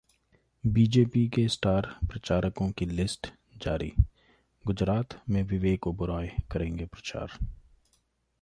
[0.63, 3.27] BJP के star प्रचारकों की लिस्ट
[3.61, 3.91] जारी,
[4.65, 7.37] गुजरात में विवेक ओबरॉय करेंगे प्रचार